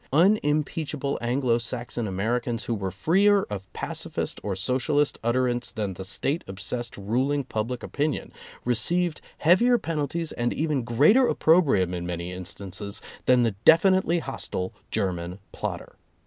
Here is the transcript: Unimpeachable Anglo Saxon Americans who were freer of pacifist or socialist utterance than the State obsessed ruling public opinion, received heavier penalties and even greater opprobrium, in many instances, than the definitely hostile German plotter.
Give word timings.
Unimpeachable 0.13 1.19
Anglo 1.21 1.59
Saxon 1.59 2.07
Americans 2.07 2.63
who 2.63 2.73
were 2.73 2.89
freer 2.89 3.43
of 3.51 3.71
pacifist 3.71 4.41
or 4.41 4.55
socialist 4.55 5.19
utterance 5.23 5.69
than 5.69 5.93
the 5.93 6.03
State 6.03 6.43
obsessed 6.47 6.97
ruling 6.97 7.43
public 7.43 7.83
opinion, 7.83 8.33
received 8.65 9.21
heavier 9.37 9.77
penalties 9.77 10.31
and 10.31 10.53
even 10.53 10.81
greater 10.81 11.27
opprobrium, 11.27 11.93
in 11.93 12.03
many 12.07 12.33
instances, 12.33 12.99
than 13.27 13.43
the 13.43 13.51
definitely 13.63 14.17
hostile 14.17 14.73
German 14.89 15.37
plotter. 15.51 15.93